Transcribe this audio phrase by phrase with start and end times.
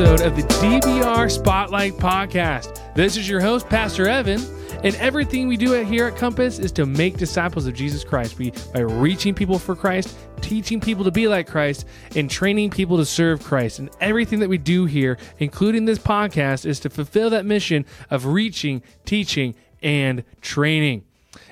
[0.00, 2.94] episode of the DBR Spotlight Podcast.
[2.94, 4.40] This is your host, Pastor Evan,
[4.82, 8.50] and everything we do here at Compass is to make disciples of Jesus Christ we,
[8.72, 11.84] by reaching people for Christ, teaching people to be like Christ,
[12.16, 13.78] and training people to serve Christ.
[13.78, 18.24] And everything that we do here, including this podcast, is to fulfill that mission of
[18.24, 21.04] reaching, teaching, and training.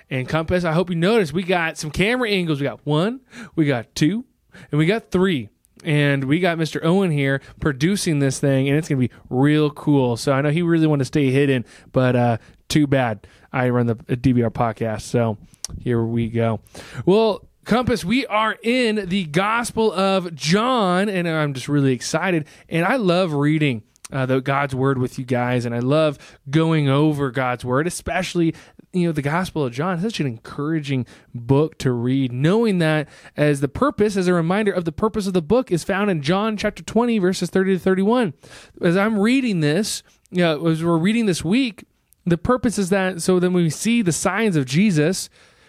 [0.09, 2.61] And Compass, I hope you noticed we got some camera angles.
[2.61, 3.21] We got one,
[3.57, 4.25] we got two,
[4.71, 5.51] and we got three
[5.85, 6.83] and we got Mr.
[6.85, 10.17] Owen here producing this thing, and it's gonna be real cool.
[10.17, 12.39] So I know he really wanted to stay hidden, but uh,
[12.69, 13.27] too bad.
[13.53, 15.39] I run the DBR podcast, so
[15.81, 16.61] here we go.
[17.07, 17.45] Well.
[17.65, 22.47] Compass, we are in the Gospel of John, and I'm just really excited.
[22.71, 26.89] And I love reading uh, the God's Word with you guys, and I love going
[26.89, 28.55] over God's Word, especially
[28.93, 33.09] you know the gospel of john is such an encouraging book to read knowing that
[33.37, 36.23] as the purpose as a reminder of the purpose of the book is found in
[36.23, 38.35] john chapter 20 verses 30 to 31
[38.83, 41.85] as i'm reading this you know, as we're reading this week
[42.27, 45.29] the purpose is that so then we see the signs of jesus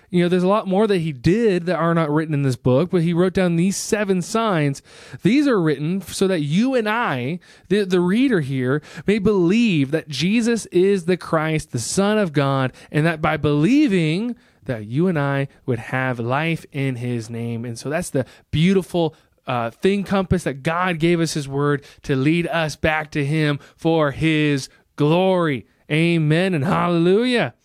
[0.10, 2.56] you know, there's a lot more that he did that are not written in this
[2.56, 4.82] book, but he wrote down these seven signs.
[5.22, 10.10] These are written so that you and I, the, the reader here, may believe that
[10.10, 15.18] Jesus is the Christ, the Son of God, and that by believing that you and
[15.18, 17.66] I would have life in his name.
[17.66, 19.16] And so that's the beautiful
[19.48, 23.60] uh, thing compass that God gave us his word to lead us back to him
[23.76, 25.66] for his glory.
[25.92, 27.56] Amen and hallelujah.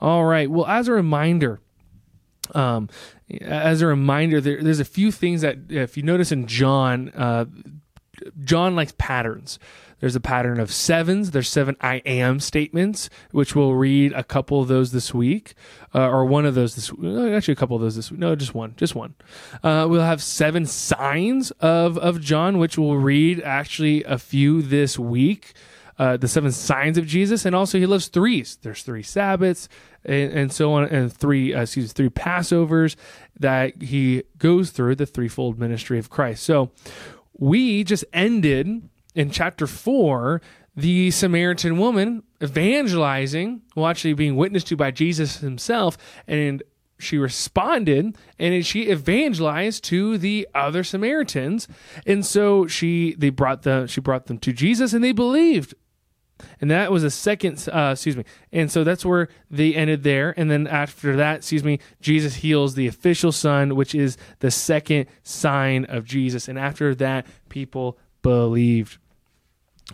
[0.00, 0.50] All right.
[0.50, 1.60] Well, as a reminder,
[2.54, 2.88] um,
[3.40, 7.46] as a reminder, there, there's a few things that if you notice in John, uh,
[8.42, 9.58] John likes patterns.
[10.00, 11.30] There's a pattern of sevens.
[11.30, 15.54] There's seven I am statements, which we'll read a couple of those this week,
[15.94, 18.20] uh, or one of those this actually a couple of those this week.
[18.20, 19.14] No, just one, just one.
[19.62, 24.98] Uh, we'll have seven signs of of John, which we'll read actually a few this
[24.98, 25.54] week.
[25.96, 28.58] Uh, the seven signs of Jesus, and also he loves threes.
[28.60, 29.68] There's three Sabbaths,
[30.04, 32.96] and, and so on, and three, uh, excuse, three Passovers
[33.38, 36.42] that he goes through the threefold ministry of Christ.
[36.42, 36.70] So
[37.36, 40.40] we just ended in chapter four
[40.76, 46.62] the Samaritan woman evangelizing, well, actually being witnessed to by Jesus himself, and
[46.98, 51.68] she responded and she evangelized to the other Samaritans.
[52.06, 55.74] And so she they brought the she brought them to Jesus and they believed
[56.60, 58.24] and that was a second uh, excuse me.
[58.52, 60.34] And so that's where they ended there.
[60.36, 65.06] And then after that excuse me jesus heals the official son which is the second
[65.22, 66.48] sign of jesus.
[66.48, 68.98] And after that people believed.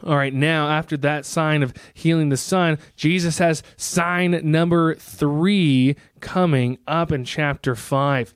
[0.05, 5.97] All right, now after that sign of healing the son, Jesus has sign number three
[6.21, 8.33] coming up in chapter five.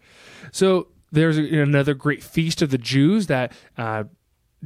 [0.51, 4.05] So there's another great feast of the Jews that uh,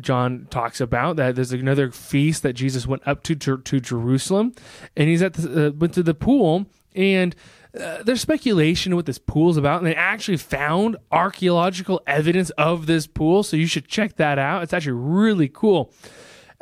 [0.00, 4.54] John talks about that there's another feast that Jesus went up to to, to Jerusalem,
[4.96, 7.34] and he's at the, uh, went to the pool, and
[7.78, 12.86] uh, there's speculation what this pool is about, and they actually found archaeological evidence of
[12.86, 14.62] this pool, so you should check that out.
[14.62, 15.92] It's actually really cool.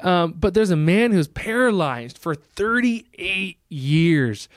[0.00, 4.48] Um, but there's a man who's paralyzed for 38 years.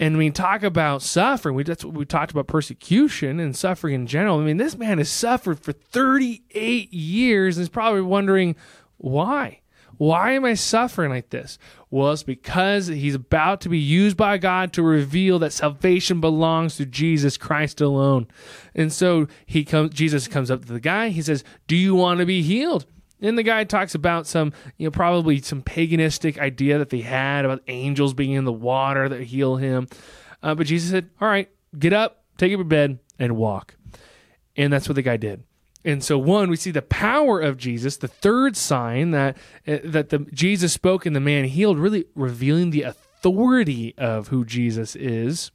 [0.00, 1.56] And we talk about suffering.
[1.56, 4.38] We that's what we talked about persecution and suffering in general.
[4.38, 8.54] I mean, this man has suffered for 38 years and is probably wondering
[8.96, 9.60] why.
[9.96, 11.58] Why am I suffering like this?
[11.90, 16.76] Well, it's because he's about to be used by God to reveal that salvation belongs
[16.76, 18.28] to Jesus Christ alone.
[18.76, 22.20] And so he comes Jesus comes up to the guy, he says, "Do you want
[22.20, 22.86] to be healed?"
[23.20, 27.44] And the guy talks about some, you know, probably some paganistic idea that they had
[27.44, 29.88] about angels being in the water that heal him.
[30.42, 33.74] Uh, but Jesus said, All right, get up, take up your bed, and walk.
[34.56, 35.42] And that's what the guy did.
[35.84, 37.96] And so, one, we see the power of Jesus.
[37.96, 39.36] The third sign that
[39.66, 44.44] uh, that the Jesus spoke and the man healed, really revealing the authority of who
[44.44, 45.50] Jesus is,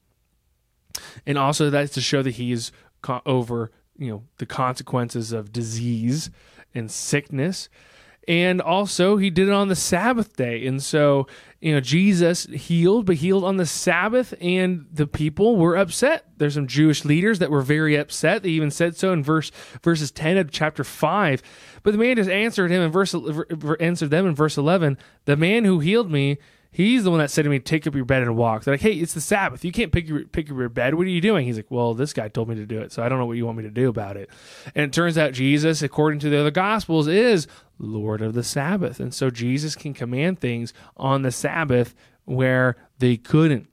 [1.26, 2.72] and also that's to show that he is
[3.02, 6.32] co- over you know the consequences of disease
[6.73, 7.70] and sickness.
[8.25, 10.66] And also, he did it on the Sabbath day.
[10.66, 11.28] And so,
[11.59, 16.25] you know, Jesus healed, but healed on the Sabbath, and the people were upset.
[16.37, 18.43] There's some Jewish leaders that were very upset.
[18.43, 21.41] They even said so in verse verses 10 of chapter 5.
[21.84, 23.14] But the man just answered him in verse
[23.81, 26.37] answered them in verse 11, "The man who healed me
[26.73, 28.81] He's the one that said to me, "Take up your bed and walk." They're like,
[28.81, 29.64] "Hey, it's the Sabbath.
[29.64, 30.96] You can't pick your pick up your bed.
[30.96, 33.03] What are you doing?" He's like, "Well, this guy told me to do it, so
[33.03, 34.29] I don't know what you want me to do about it."
[34.75, 37.47] And it turns out Jesus, according to the other Gospels, is
[37.78, 43.17] Lord of the Sabbath, and so Jesus can command things on the Sabbath where they
[43.17, 43.67] couldn't.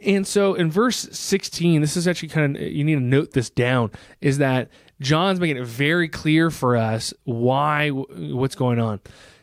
[0.00, 3.50] And so in verse 16, this is actually kind of, you need to note this
[3.50, 3.90] down,
[4.20, 4.68] is that
[5.00, 9.00] John's making it very clear for us why what's going on.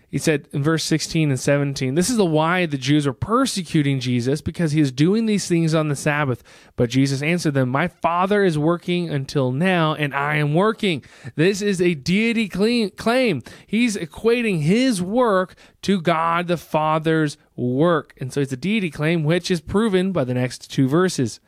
[0.09, 3.99] He said in verse 16 and 17, This is the why the Jews are persecuting
[3.99, 6.43] Jesus because he is doing these things on the Sabbath.
[6.77, 11.03] But Jesus answered them, My Father is working until now, and I am working.
[11.35, 13.43] This is a deity claim.
[13.67, 18.13] He's equating his work to God the Father's work.
[18.21, 21.41] And so it's a deity claim, which is proven by the next two verses.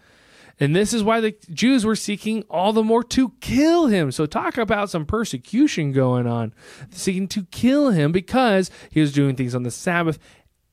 [0.60, 4.12] And this is why the Jews were seeking all the more to kill him.
[4.12, 6.54] So, talk about some persecution going on,
[6.92, 10.20] seeking to kill him because he was doing things on the Sabbath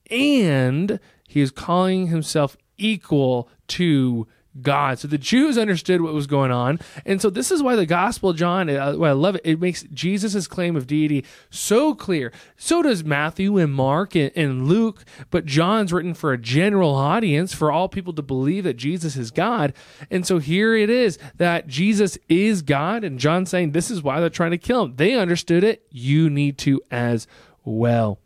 [0.09, 4.27] and he is calling himself equal to
[4.61, 4.99] God.
[4.99, 6.79] So the Jews understood what was going on.
[7.05, 10.47] And so this is why the Gospel John, uh, I love it, it makes Jesus'
[10.47, 12.31] claim of deity so clear.
[12.55, 17.53] So does Matthew and Mark and, and Luke, but John's written for a general audience,
[17.53, 19.73] for all people to believe that Jesus is God.
[20.09, 24.19] And so here it is that Jesus is God, and John's saying this is why
[24.19, 24.95] they're trying to kill him.
[24.95, 25.85] They understood it.
[25.89, 27.27] You need to as
[27.63, 28.19] well.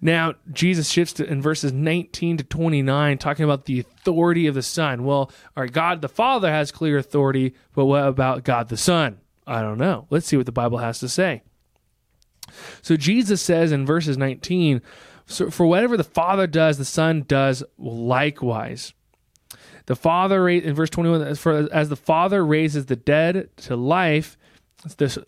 [0.00, 4.62] Now, Jesus shifts to, in verses 19 to 29, talking about the authority of the
[4.62, 5.04] Son.
[5.04, 9.18] Well, all right, God the Father has clear authority, but what about God the Son?
[9.46, 10.06] I don't know.
[10.10, 11.42] Let's see what the Bible has to say.
[12.82, 14.82] So Jesus says in verses 19,
[15.26, 18.92] so for whatever the Father does, the Son does likewise.
[19.86, 24.36] The Father, in verse 21, for as the Father raises the dead to life,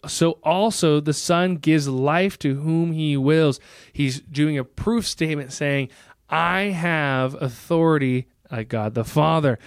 [0.07, 3.61] so also the Son gives life to whom he wills.
[3.93, 5.89] He's doing a proof statement saying,
[6.29, 9.59] I have authority like God the Father.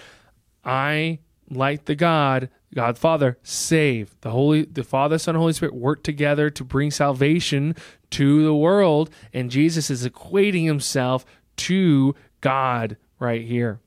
[0.64, 1.18] I,
[1.50, 4.14] like the God, God Father, save.
[4.20, 7.74] The Holy the Father, Son, Holy Spirit work together to bring salvation
[8.10, 9.10] to the world.
[9.32, 11.24] And Jesus is equating himself
[11.56, 13.80] to God right here.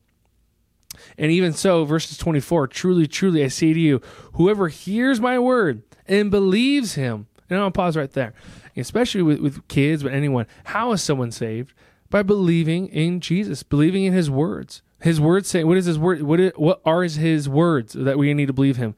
[1.18, 4.02] And even so, verses 24 Truly, truly, I say to you,
[4.34, 8.34] whoever hears my word and believes him, and I'll pause right there,
[8.76, 11.74] especially with, with kids, but anyone, how is someone saved?
[12.10, 14.82] By believing in Jesus, believing in his words.
[15.02, 16.22] His words say, what is his word?
[16.22, 18.96] What, is, what are his words that we need to believe him?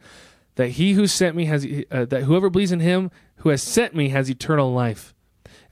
[0.55, 3.95] That he who sent me has, uh, that whoever believes in him who has sent
[3.95, 5.13] me has eternal life.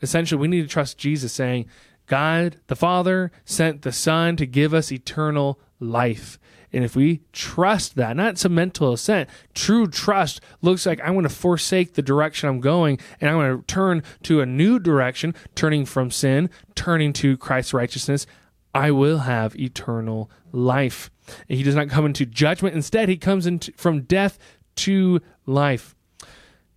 [0.01, 1.65] Essentially, we need to trust Jesus, saying,
[2.07, 6.39] God the Father sent the Son to give us eternal life.
[6.75, 11.23] And if we trust that, not some mental assent, true trust looks like I'm going
[11.23, 15.33] to forsake the direction I'm going and I'm going to turn to a new direction,
[15.55, 18.27] turning from sin, turning to Christ's righteousness.
[18.73, 21.09] I will have eternal life.
[21.47, 22.75] And he does not come into judgment.
[22.75, 24.37] Instead, he comes into, from death
[24.75, 25.95] to life.
[26.19, 26.29] And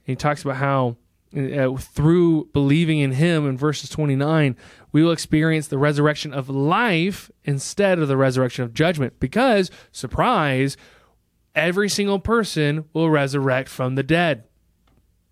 [0.05, 0.97] he talks about how
[1.37, 4.57] uh, through believing in him in verses 29
[4.93, 10.77] we will experience the resurrection of life instead of the resurrection of judgment because surprise
[11.55, 14.45] every single person will resurrect from the dead.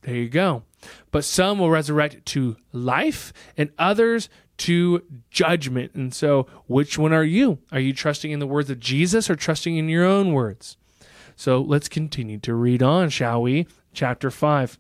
[0.03, 0.65] There you go.
[1.11, 4.29] But some will resurrect to life and others
[4.59, 5.95] to judgment.
[5.95, 7.59] And so which one are you?
[7.73, 10.77] Are you trusting in the words of jesus or trusting in your own words?
[11.35, 13.67] So let's continue to read on shall we?
[13.93, 14.79] Chapter 5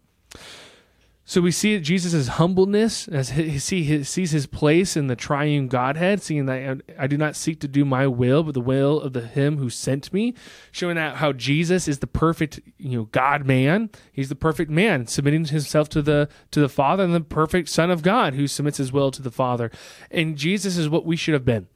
[1.28, 6.22] so we see Jesus' humbleness as he see sees his place in the triune Godhead,
[6.22, 9.22] seeing that I do not seek to do my will, but the will of the
[9.22, 10.34] Him who sent me,
[10.70, 13.90] showing that how Jesus is the perfect, you know, God man.
[14.12, 17.90] He's the perfect man, submitting himself to the to the Father, and the perfect Son
[17.90, 19.72] of God who submits his will to the Father.
[20.12, 21.66] And Jesus is what we should have been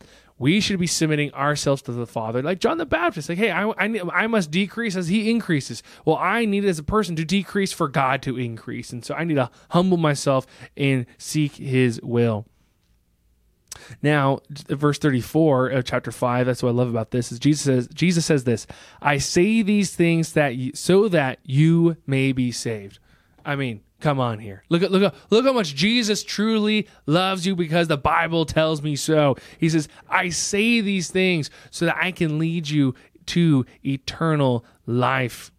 [0.40, 3.28] we should be submitting ourselves to the Father, like John the Baptist.
[3.28, 5.82] Like, hey, I, I, I, must decrease as He increases.
[6.06, 9.25] Well, I need as a person to decrease for God to increase, and so I
[9.25, 10.47] need to humble myself
[10.78, 12.47] and seek His will.
[14.02, 17.88] Now, verse 34 of chapter 5, that's what I love about this, is Jesus says,
[17.92, 18.66] Jesus says this,
[19.02, 22.99] I say these things that you, so that you may be saved.
[23.44, 24.64] I mean, Come on here.
[24.71, 28.83] Look at look at look how much Jesus truly loves you because the Bible tells
[28.83, 29.37] me so.
[29.59, 32.95] He says, "I say these things so that I can lead you
[33.26, 35.52] to eternal life."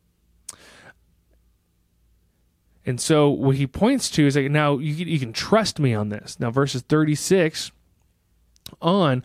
[2.83, 6.09] And so what he points to is like now you you can trust me on
[6.09, 6.39] this.
[6.39, 7.71] Now verses 36
[8.81, 9.23] on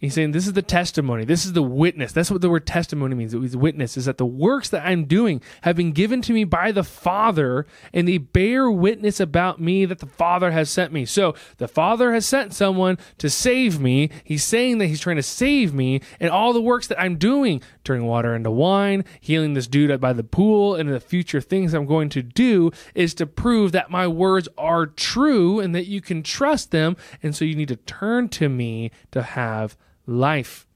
[0.00, 1.26] He's saying this is the testimony.
[1.26, 2.10] This is the witness.
[2.10, 3.34] That's what the word testimony means.
[3.34, 6.44] It was witness is that the works that I'm doing have been given to me
[6.44, 11.04] by the Father, and they bear witness about me that the Father has sent me.
[11.04, 14.08] So the Father has sent someone to save me.
[14.24, 17.60] He's saying that he's trying to save me, and all the works that I'm doing,
[17.84, 21.84] turning water into wine, healing this dude by the pool, and the future things I'm
[21.84, 26.22] going to do is to prove that my words are true and that you can
[26.22, 26.96] trust them.
[27.22, 29.76] And so you need to turn to me to have
[30.06, 30.66] life.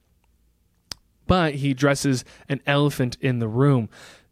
[1.26, 3.88] But he dresses an elephant in the room.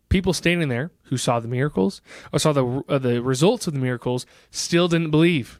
[0.08, 3.78] People standing there who saw the miracles or saw the uh, the results of the
[3.78, 5.58] miracles still didn't believe,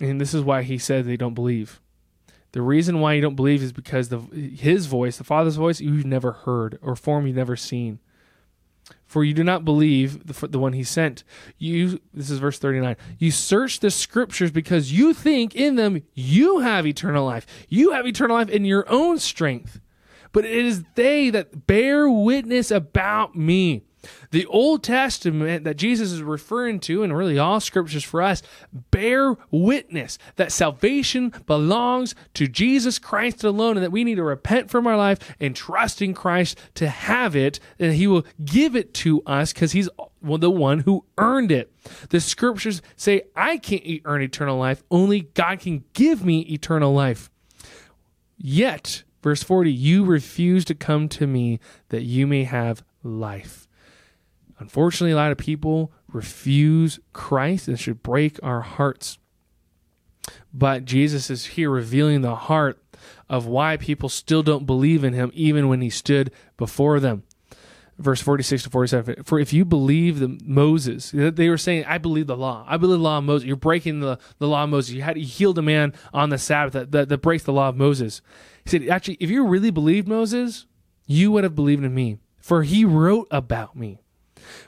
[0.00, 1.80] and this is why he said they don't believe.
[2.52, 6.06] The reason why you don't believe is because the his voice, the Father's voice, you've
[6.06, 7.98] never heard or form you've never seen.
[9.06, 11.22] For you do not believe the, the one he sent.
[11.58, 12.96] You this is verse 39.
[13.18, 17.46] You search the scriptures because you think in them you have eternal life.
[17.68, 19.80] You have eternal life in your own strength.
[20.32, 23.84] But it is they that bear witness about me.
[24.30, 28.42] The Old Testament that Jesus is referring to, and really all scriptures for us,
[28.90, 34.70] bear witness that salvation belongs to Jesus Christ alone, and that we need to repent
[34.70, 38.92] from our life and trust in Christ to have it, and He will give it
[38.94, 39.88] to us because He's
[40.22, 41.72] the one who earned it.
[42.10, 47.30] The scriptures say, I can't earn eternal life, only God can give me eternal life.
[48.36, 53.68] Yet, verse 40, you refuse to come to me that you may have life.
[54.62, 59.18] Unfortunately, a lot of people refuse Christ and should break our hearts.
[60.54, 62.80] But Jesus is here revealing the heart
[63.28, 67.24] of why people still don't believe in him, even when he stood before them.
[67.98, 72.28] Verse 46 to 47 For if you believe the Moses, they were saying, I believe
[72.28, 72.64] the law.
[72.68, 73.46] I believe the law of Moses.
[73.46, 74.94] You're breaking the, the law of Moses.
[74.94, 77.68] You had you healed a man on the Sabbath that, that, that breaks the law
[77.68, 78.22] of Moses.
[78.62, 80.66] He said, Actually, if you really believed Moses,
[81.04, 84.01] you would have believed in me, for he wrote about me.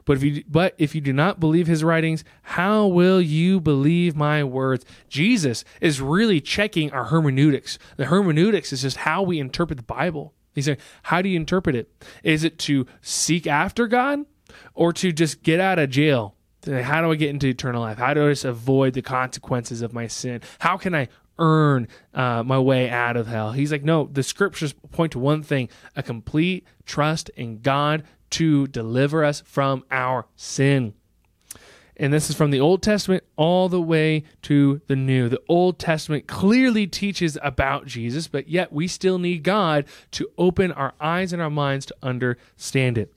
[0.04, 4.16] But if you but if you do not believe his writings, how will you believe
[4.16, 4.84] my words?
[5.08, 7.78] Jesus is really checking our hermeneutics.
[7.96, 10.34] The hermeneutics is just how we interpret the Bible.
[10.54, 11.90] He's saying, how do you interpret it?
[12.22, 14.20] Is it to seek after God
[14.74, 16.36] or to just get out of jail?
[16.64, 17.98] How do I get into eternal life?
[17.98, 20.40] How do I just avoid the consequences of my sin?
[20.60, 23.52] How can I earn uh, my way out of hell?
[23.52, 28.04] He's like, no, the scriptures point to one thing a complete trust in God
[28.34, 30.94] to deliver us from our sin.
[31.96, 35.28] And this is from the Old Testament all the way to the New.
[35.28, 40.72] The Old Testament clearly teaches about Jesus, but yet we still need God to open
[40.72, 43.14] our eyes and our minds to understand it.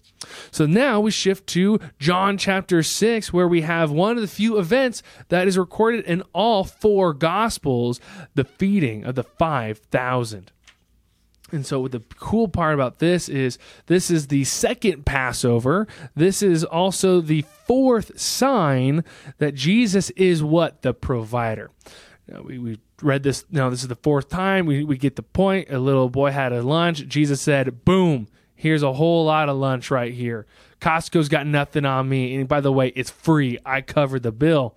[0.51, 4.59] So now we shift to John chapter 6, where we have one of the few
[4.59, 7.99] events that is recorded in all four Gospels
[8.35, 10.51] the feeding of the 5,000.
[11.51, 15.87] And so the cool part about this is this is the second Passover.
[16.15, 19.03] This is also the fourth sign
[19.37, 20.81] that Jesus is what?
[20.81, 21.71] The provider.
[22.27, 24.65] Now, we, we read this now this is the fourth time.
[24.65, 25.69] We, we get the point.
[25.69, 27.07] A little boy had a lunch.
[27.07, 30.45] Jesus said, boom, here's a whole lot of lunch right here.
[30.81, 32.35] Costco's got nothing on me.
[32.35, 33.57] And by the way, it's free.
[33.65, 34.75] I covered the bill.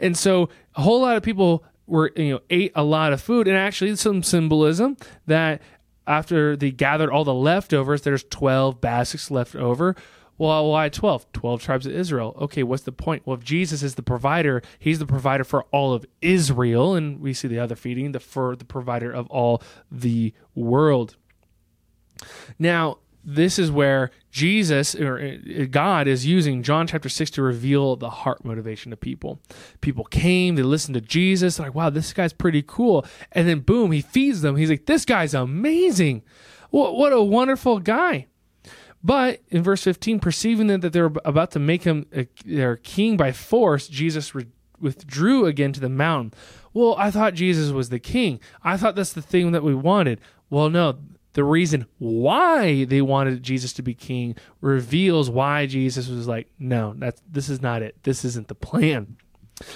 [0.00, 3.46] And so a whole lot of people were you know ate a lot of food
[3.46, 4.96] and actually some symbolism
[5.26, 5.62] that
[6.06, 9.96] after they gathered all the leftovers, there's 12 baskets left over.
[10.38, 11.32] Well, why 12?
[11.32, 12.36] 12 tribes of Israel.
[12.38, 13.22] Okay, what's the point?
[13.24, 17.32] Well, if Jesus is the provider, he's the provider for all of Israel, and we
[17.32, 21.16] see the other feeding, the for the provider of all the world.
[22.58, 27.96] Now, this is where Jesus or uh, God is using John chapter 6 to reveal
[27.96, 29.40] the heart motivation of people.
[29.80, 33.04] People came, they listened to Jesus, like, wow, this guy's pretty cool.
[33.32, 34.54] And then boom, he feeds them.
[34.54, 36.22] He's like, this guy's amazing.
[36.70, 38.28] What, what a wonderful guy.
[39.02, 43.32] But in verse 15, perceiving that they're about to make him a, their king by
[43.32, 44.46] force, Jesus re-
[44.80, 46.32] withdrew again to the mountain.
[46.72, 48.38] Well, I thought Jesus was the king.
[48.62, 50.20] I thought that's the thing that we wanted.
[50.48, 50.98] Well, no,
[51.36, 56.94] the reason why they wanted Jesus to be king reveals why Jesus was like, no,
[56.96, 57.94] that's this is not it.
[58.04, 59.18] This isn't the plan.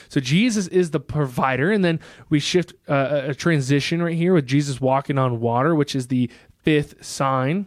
[0.09, 2.00] So Jesus is the provider, and then
[2.31, 6.31] we shift uh, a transition right here with Jesus walking on water, which is the
[6.62, 7.67] fifth sign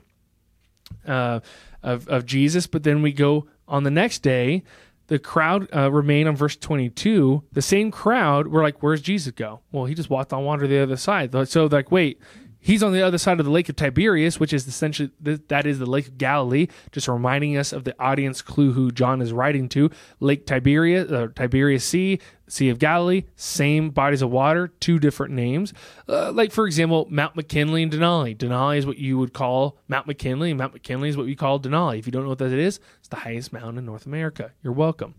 [1.08, 1.42] uh,
[1.84, 2.66] of of Jesus.
[2.66, 4.64] But then we go on the next day.
[5.08, 7.44] The crowd uh, remain on verse 22.
[7.52, 9.60] The same crowd were like, Where's Jesus go?
[9.72, 11.48] Well, he just walked on water the other side.
[11.48, 12.20] So, like, wait,
[12.66, 15.80] He's on the other side of the Lake of Tiberias, which is essentially that is
[15.80, 16.68] the Lake of Galilee.
[16.94, 19.92] Just reminding us of the audience clue who John is writing to.
[20.22, 25.74] Lake Tiberias, uh, Tiberias Sea, Sea of Galilee, same bodies of water, two different names.
[26.08, 28.34] Uh, like for example, Mount McKinley and Denali.
[28.34, 31.60] Denali is what you would call Mount McKinley, and Mount McKinley is what we call
[31.60, 32.00] Denali.
[32.00, 34.54] If you don't know what that is, it's the highest mountain in North America.
[34.64, 35.16] You're welcome.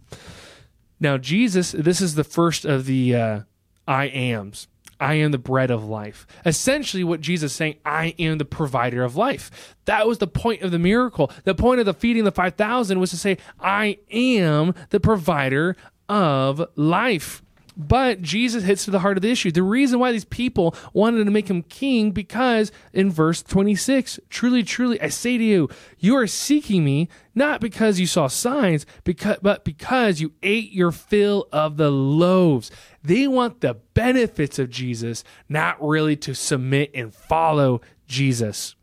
[0.98, 3.40] Now Jesus, this is the first of the uh,
[3.86, 4.68] I ams
[5.04, 6.26] I am the bread of life.
[6.46, 9.76] Essentially, what Jesus is saying, I am the provider of life.
[9.84, 11.30] That was the point of the miracle.
[11.44, 15.76] The point of the feeding the 5,000 was to say, I am the provider
[16.08, 17.42] of life.
[17.76, 19.50] But Jesus hits to the heart of the issue.
[19.50, 24.62] The reason why these people wanted to make him king, because in verse 26, truly,
[24.62, 25.68] truly, I say to you,
[25.98, 30.92] you are seeking me not because you saw signs, because, but because you ate your
[30.92, 32.70] fill of the loaves.
[33.04, 38.74] They want the benefits of Jesus, not really to submit and follow Jesus.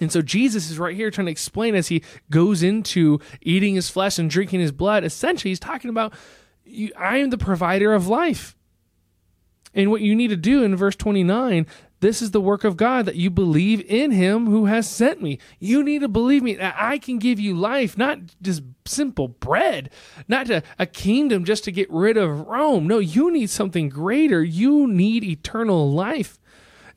[0.00, 3.90] And so Jesus is right here trying to explain as he goes into eating his
[3.90, 5.04] flesh and drinking his blood.
[5.04, 6.14] Essentially, he's talking about
[6.96, 8.56] I am the provider of life.
[9.74, 11.66] And what you need to do in verse 29,
[12.00, 15.38] this is the work of God that you believe in him who has sent me.
[15.58, 19.90] You need to believe me that I can give you life, not just simple bread,
[20.28, 22.86] not a, a kingdom just to get rid of Rome.
[22.86, 24.42] No, you need something greater.
[24.44, 26.38] You need eternal life.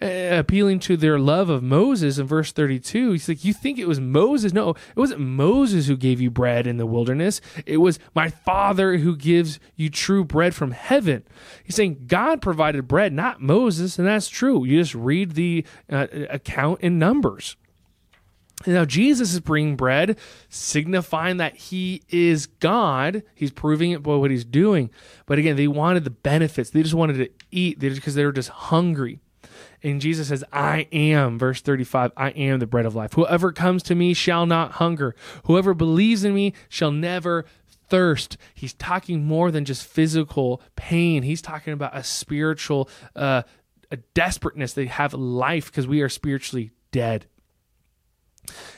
[0.02, 3.12] Appealing to their love of Moses in verse 32.
[3.12, 4.54] He's like, You think it was Moses?
[4.54, 7.42] No, it wasn't Moses who gave you bread in the wilderness.
[7.66, 11.24] It was my Father who gives you true bread from heaven.
[11.66, 14.64] He's saying God provided bread, not Moses, and that's true.
[14.64, 17.58] You just read the uh, account in Numbers.
[18.68, 20.18] Now Jesus is bringing bread,
[20.50, 23.24] signifying that he is God.
[23.34, 24.90] He's proving it by what he's doing.
[25.26, 26.70] But again, they wanted the benefits.
[26.70, 29.20] They just wanted to eat because they were just hungry.
[29.82, 33.14] And Jesus says, I am, verse 35, I am the bread of life.
[33.14, 35.16] Whoever comes to me shall not hunger.
[35.46, 37.46] Whoever believes in me shall never
[37.90, 38.38] thirst.
[38.54, 41.24] He's talking more than just physical pain.
[41.24, 43.44] He's talking about a spiritual, uh,
[43.92, 44.74] a desperateness.
[44.74, 47.26] They have life because we are spiritually dead.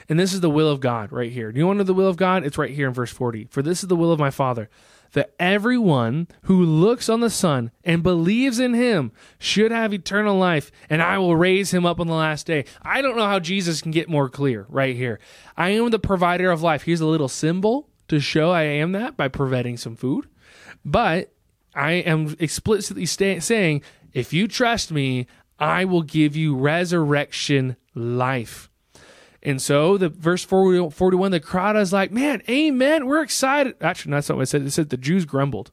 [0.08, 1.52] And this is the will of God right here.
[1.52, 2.44] Do you want to know the will of God?
[2.44, 3.46] It's right here in verse 40.
[3.50, 4.68] For this is the will of my Father,
[5.12, 10.70] that everyone who looks on the Son and believes in him should have eternal life,
[10.88, 12.64] and I will raise him up on the last day.
[12.82, 15.20] I don't know how Jesus can get more clear right here.
[15.56, 16.82] I am the provider of life.
[16.82, 20.28] Here's a little symbol to show I am that by providing some food.
[20.84, 21.32] But
[21.74, 25.26] I am explicitly sta- saying, if you trust me,
[25.58, 28.68] I will give you resurrection life.
[29.42, 33.06] And so the verse 40, 41, the crowd is like, man, amen.
[33.06, 33.74] We're excited.
[33.80, 34.62] Actually, that's not what it said.
[34.62, 35.72] It said the Jews grumbled.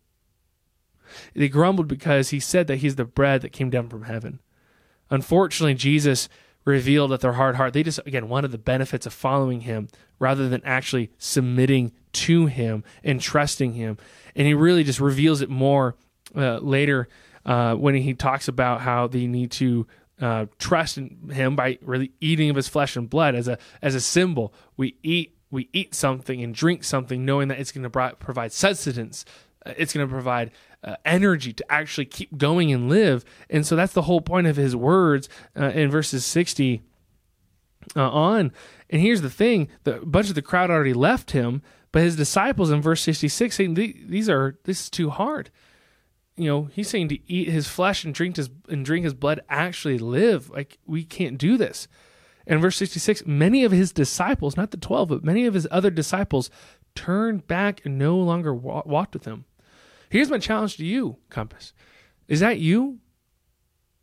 [1.35, 4.39] They grumbled because he said that he's the bread that came down from heaven.
[5.09, 6.29] Unfortunately, Jesus
[6.65, 9.87] revealed at their hard heart, they just, again, wanted the benefits of following him
[10.19, 13.97] rather than actually submitting to him and trusting him.
[14.35, 15.95] And he really just reveals it more
[16.35, 17.07] uh, later
[17.45, 19.87] uh, when he talks about how they need to
[20.21, 23.95] uh, trust in him by really eating of his flesh and blood as a as
[23.95, 24.53] a symbol.
[24.77, 29.25] We eat we eat something and drink something, knowing that it's going to provide sustenance.
[29.65, 30.51] Uh, it's going to provide
[30.83, 33.25] uh, energy to actually keep going and live.
[33.49, 35.27] And so that's the whole point of his words
[35.59, 36.81] uh, in verses sixty
[37.95, 38.51] uh, on.
[38.89, 42.71] And here's the thing: the bunch of the crowd already left him, but his disciples
[42.71, 45.49] in verse sixty six saying, "These are this is too hard."
[46.39, 49.41] You know, he's saying to eat his flesh and drink his and drink his blood
[49.49, 50.49] actually live.
[50.49, 51.87] Like we can't do this.
[52.47, 55.91] And verse 66, many of his disciples, not the 12, but many of his other
[55.91, 56.49] disciples
[56.95, 59.45] turned back and no longer walked with him.
[60.09, 61.73] Here's my challenge to you, Compass.
[62.27, 62.99] Is that you?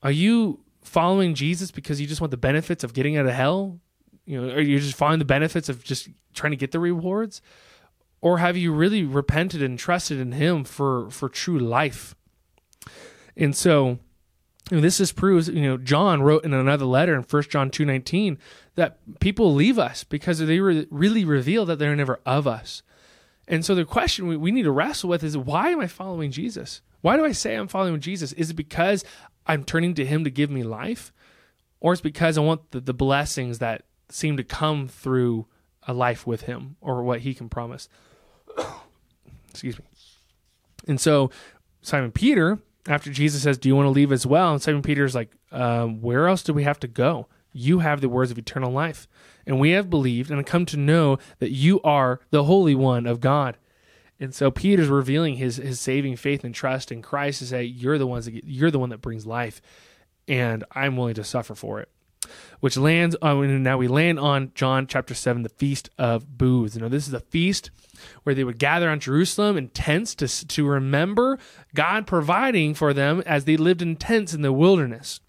[0.02, 3.80] Are you following Jesus because you just want the benefits of getting out of hell?
[4.26, 7.40] You know, are you just following the benefits of just trying to get the rewards?
[8.20, 12.14] Or have you really repented and trusted in him for for true life?
[13.36, 13.98] And so
[14.70, 18.38] know, this just proves, you know, John wrote in another letter in 1 John 2.19
[18.74, 22.82] that people leave us because they re- really reveal that they're never of us.
[23.46, 26.32] And so the question we, we need to wrestle with is why am I following
[26.32, 26.80] Jesus?
[27.00, 28.32] Why do I say I'm following Jesus?
[28.32, 29.04] Is it because
[29.46, 31.12] I'm turning to him to give me life?
[31.78, 35.46] Or is it because I want the, the blessings that seem to come through
[35.86, 37.88] a life with him or what he can promise?
[39.50, 39.84] Excuse me.
[40.88, 41.30] And so
[41.82, 44.52] Simon Peter after Jesus says, Do you want to leave as well?
[44.52, 47.26] And Simon Peter's like, um, Where else do we have to go?
[47.52, 49.08] You have the words of eternal life.
[49.46, 53.20] And we have believed and come to know that you are the Holy One of
[53.20, 53.56] God.
[54.18, 57.98] And so Peter's revealing his his saving faith and trust in Christ to say, You're
[57.98, 59.60] the ones that get, you're the one that brings life,
[60.26, 61.90] and I'm willing to suffer for it
[62.60, 66.74] which lands on uh, now we land on John chapter 7 the feast of booths.
[66.74, 67.70] You know, this is a feast
[68.22, 71.38] where they would gather on Jerusalem in tents to to remember
[71.74, 75.20] God providing for them as they lived in tents in the wilderness.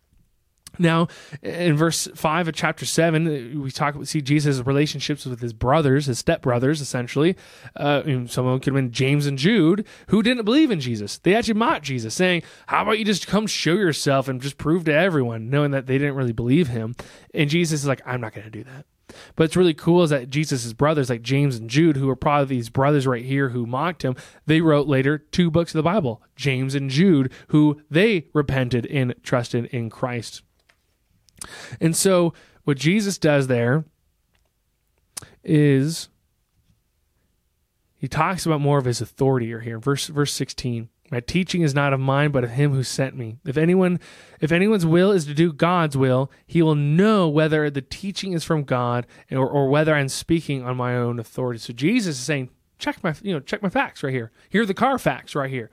[0.80, 1.08] Now,
[1.42, 6.22] in verse 5 of chapter 7, we talk see Jesus' relationships with his brothers, his
[6.22, 7.36] stepbrothers, essentially.
[7.76, 11.18] Uh, someone could have been James and Jude, who didn't believe in Jesus.
[11.18, 14.86] They actually mocked Jesus, saying, How about you just come show yourself and just prove
[14.86, 16.96] to everyone, knowing that they didn't really believe him?
[17.34, 18.86] And Jesus is like, I'm not going to do that.
[19.36, 22.58] But it's really cool is that Jesus' brothers, like James and Jude, who are probably
[22.58, 26.22] these brothers right here who mocked him, they wrote later two books of the Bible,
[26.36, 30.42] James and Jude, who they repented and trusted in Christ.
[31.80, 33.86] And so what Jesus does there
[35.44, 36.10] is
[37.98, 39.80] he talks about more of his authority here.
[39.80, 40.90] Verse verse 16.
[41.10, 43.38] My teaching is not of mine, but of him who sent me.
[43.46, 44.00] If anyone
[44.42, 48.44] if anyone's will is to do God's will, he will know whether the teaching is
[48.44, 51.60] from God or, or whether I'm speaking on my own authority.
[51.60, 54.32] So Jesus is saying, check my you know, check my facts right here.
[54.50, 55.72] Here are the Carfax right here.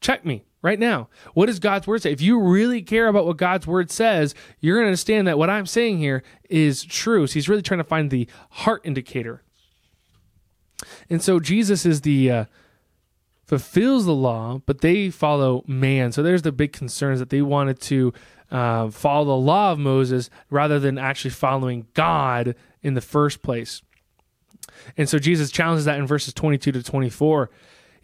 [0.00, 1.08] Check me right now.
[1.32, 2.10] What does God's word say?
[2.10, 5.48] If you really care about what God's word says, you're going to understand that what
[5.48, 7.26] I'm saying here is true.
[7.28, 9.42] So he's really trying to find the heart indicator.
[11.08, 12.44] And so Jesus is the uh,
[13.46, 16.10] fulfills the law, but they follow man.
[16.10, 18.12] So there's the big concerns that they wanted to
[18.50, 23.82] uh, follow the law of Moses rather than actually following God in the first place.
[24.96, 27.50] And so Jesus challenges that in verses 22 to 24.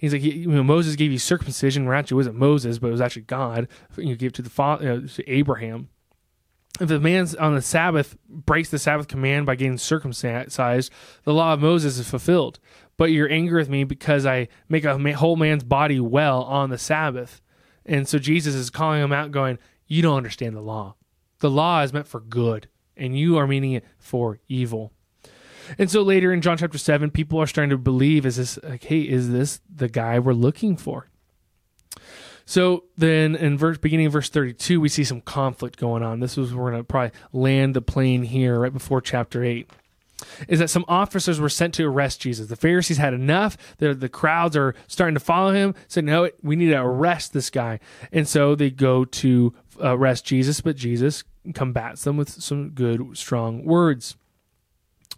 [0.02, 2.90] He's like, you know, Moses gave you circumcision, where actually it wasn't Moses, but it
[2.90, 3.68] was actually God.
[3.96, 5.90] You gave to the father, uh, to Abraham.
[6.80, 10.90] If a man on the Sabbath breaks the Sabbath command by getting circumcised,
[11.22, 12.58] the law of Moses is fulfilled.
[12.96, 16.78] But you're angry with me because I make a whole man's body well on the
[16.78, 17.40] Sabbath.
[17.86, 20.96] And so Jesus is calling him out, going, You don't understand the law.
[21.38, 24.92] The law is meant for good, and you are meaning it for evil.
[25.78, 28.84] And so later in John chapter 7, people are starting to believe is this like,
[28.84, 31.08] hey, is this the guy we're looking for?
[32.44, 36.20] So then in verse beginning of verse 32, we see some conflict going on.
[36.20, 39.70] This was we're going to probably land the plane here right before chapter 8.
[40.48, 42.48] Is that some officers were sent to arrest Jesus?
[42.48, 43.56] The Pharisees had enough.
[43.78, 45.74] The, the crowds are starting to follow him.
[45.88, 47.80] Said, no, we need to arrest this guy.
[48.12, 53.16] And so they go to uh, arrest Jesus, but Jesus combats them with some good,
[53.16, 54.16] strong words.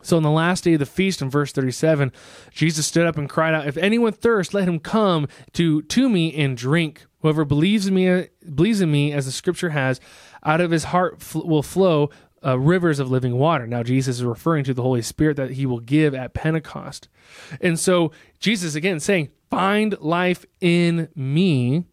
[0.05, 2.13] So on the last day of the feast, in verse 37,
[2.51, 6.35] Jesus stood up and cried out, If anyone thirst, let him come to, to me
[6.35, 7.07] and drink.
[7.21, 10.01] Whoever believes in me, believes in me, as the scripture has,
[10.45, 12.11] out of his heart fl- will flow
[12.45, 13.67] uh, rivers of living water.
[13.67, 17.09] Now, Jesus is referring to the Holy Spirit that he will give at Pentecost.
[17.61, 21.87] And so, Jesus again saying, Find life in me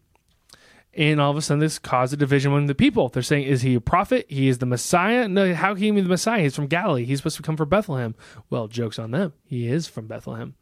[0.94, 3.08] and all of a sudden, this caused a division among the people.
[3.08, 4.26] They're saying, Is he a prophet?
[4.28, 5.28] He is the Messiah?
[5.28, 6.42] No, how can he be the Messiah?
[6.42, 7.04] He's from Galilee.
[7.04, 8.14] He's supposed to come from Bethlehem.
[8.50, 9.32] Well, joke's on them.
[9.44, 10.54] He is from Bethlehem.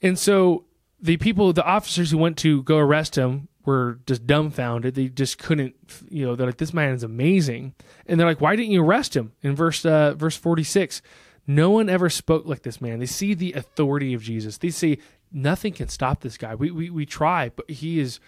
[0.00, 0.64] And so
[1.00, 4.94] the people, the officers who went to go arrest him, were just dumbfounded.
[4.94, 5.76] They just couldn't,
[6.08, 7.74] you know, they're like, This man is amazing.
[8.06, 9.32] And they're like, Why didn't you arrest him?
[9.42, 11.02] In verse, uh, verse 46,
[11.44, 13.00] no one ever spoke like this man.
[13.00, 14.58] They see the authority of Jesus.
[14.58, 14.98] They see
[15.32, 16.54] Nothing can stop this guy.
[16.54, 18.20] We, we, we try, but he is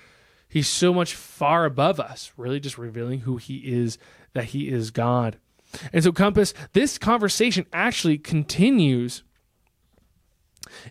[0.55, 3.99] He's so much far above us, really just revealing who he is,
[4.35, 5.37] that he is God.
[5.93, 9.25] And so, Compass, this conversation actually continues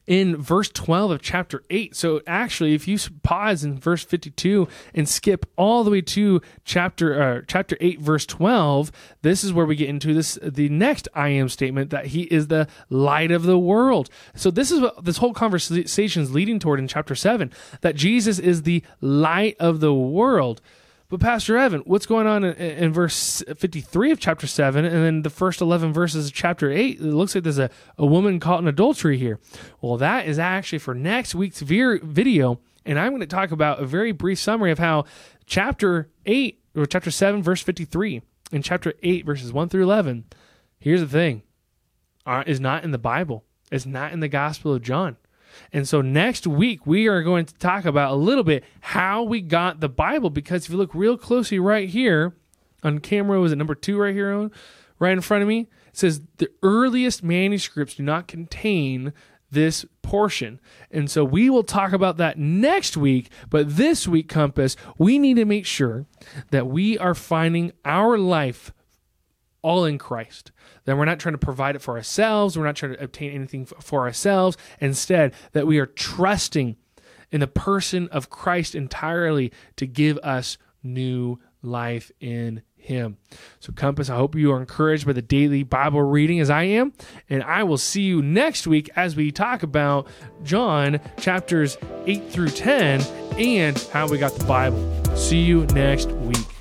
[0.08, 1.96] in verse 12 of chapter 8.
[1.96, 7.22] So actually, if you pause in verse 52 and skip all the way to chapter
[7.22, 8.92] uh, chapter 8 verse 12,
[9.22, 12.48] this is where we get into this the next I am statement that he is
[12.48, 14.10] the light of the world.
[14.36, 18.40] So this is what this whole conversation is leading toward in chapter 7 that Jesus
[18.40, 20.62] is the light of the world.
[21.10, 25.22] But Pastor Evan, what's going on in, in, verse 53 of chapter 7 and then
[25.22, 27.00] the first 11 verses of chapter 8?
[27.00, 29.40] It looks like there's a, a woman caught in adultery here.
[29.82, 32.60] Well, that is actually for next week's video.
[32.86, 35.06] And I'm going to talk about a very brief summary of how
[35.46, 40.26] chapter 8 or chapter 7, verse 53, and chapter 8, verses 1 through 11.
[40.80, 41.44] Here's the thing
[42.26, 45.18] uh, is not in the Bible, it's not in the Gospel of John.
[45.72, 49.42] And so next week, we are going to talk about a little bit how we
[49.42, 50.30] got the Bible.
[50.30, 52.34] Because if you look real closely right here
[52.84, 54.52] on camera, was it number two right here, on
[55.00, 55.68] right in front of me?
[55.88, 59.14] It says the earliest manuscripts do not contain
[59.52, 60.60] this portion.
[60.92, 63.30] And so we will talk about that next week.
[63.50, 66.06] But this week, Compass, we need to make sure
[66.52, 68.74] that we are finding our life
[69.62, 70.52] all in Christ.
[70.86, 72.58] Then we're not trying to provide it for ourselves.
[72.58, 74.58] We're not trying to obtain anything for ourselves.
[74.80, 76.76] Instead, that we are trusting
[77.32, 83.18] in the person of Christ entirely to give us new life in him.
[83.60, 86.94] So, Compass, I hope you are encouraged by the daily Bible reading as I am.
[87.30, 90.08] And I will see you next week as we talk about
[90.44, 93.02] John chapters 8 through 10
[93.38, 95.16] and how we got the Bible.
[95.16, 96.53] See you next week.